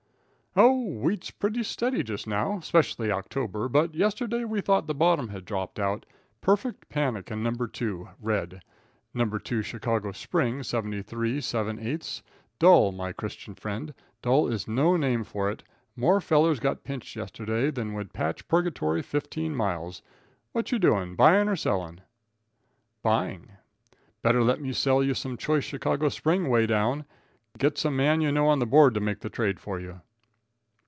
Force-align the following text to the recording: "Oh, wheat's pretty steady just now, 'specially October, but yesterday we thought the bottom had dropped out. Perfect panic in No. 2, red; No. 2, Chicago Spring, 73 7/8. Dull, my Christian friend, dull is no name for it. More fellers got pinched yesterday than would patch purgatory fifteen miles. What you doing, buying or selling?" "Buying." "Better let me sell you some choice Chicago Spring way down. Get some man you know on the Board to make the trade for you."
"Oh, 0.53 0.81
wheat's 0.85 1.31
pretty 1.31 1.63
steady 1.63 2.03
just 2.03 2.27
now, 2.27 2.59
'specially 2.59 3.09
October, 3.09 3.69
but 3.69 3.95
yesterday 3.95 4.43
we 4.43 4.59
thought 4.59 4.85
the 4.85 4.93
bottom 4.93 5.29
had 5.29 5.45
dropped 5.45 5.79
out. 5.79 6.05
Perfect 6.41 6.89
panic 6.89 7.31
in 7.31 7.41
No. 7.41 7.51
2, 7.53 8.09
red; 8.19 8.61
No. 9.13 9.29
2, 9.37 9.61
Chicago 9.61 10.11
Spring, 10.11 10.61
73 10.61 11.39
7/8. 11.39 12.21
Dull, 12.59 12.91
my 12.91 13.13
Christian 13.13 13.55
friend, 13.55 13.93
dull 14.21 14.49
is 14.49 14.67
no 14.67 14.97
name 14.97 15.23
for 15.23 15.49
it. 15.49 15.63
More 15.95 16.19
fellers 16.19 16.59
got 16.59 16.83
pinched 16.83 17.15
yesterday 17.15 17.71
than 17.71 17.93
would 17.93 18.11
patch 18.11 18.45
purgatory 18.49 19.01
fifteen 19.01 19.55
miles. 19.55 20.01
What 20.51 20.69
you 20.73 20.79
doing, 20.79 21.15
buying 21.15 21.47
or 21.47 21.55
selling?" 21.55 22.01
"Buying." 23.01 23.51
"Better 24.21 24.43
let 24.43 24.59
me 24.59 24.73
sell 24.73 25.01
you 25.01 25.13
some 25.13 25.37
choice 25.37 25.63
Chicago 25.63 26.09
Spring 26.09 26.49
way 26.49 26.67
down. 26.67 27.05
Get 27.57 27.77
some 27.77 27.95
man 27.95 28.19
you 28.19 28.33
know 28.33 28.47
on 28.47 28.59
the 28.59 28.65
Board 28.67 28.93
to 28.95 28.99
make 28.99 29.21
the 29.21 29.29
trade 29.29 29.57
for 29.57 29.79
you." 29.79 30.01